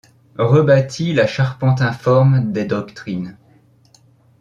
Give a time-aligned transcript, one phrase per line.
[0.39, 3.37] Rebâtis la charpente informe des doctrines;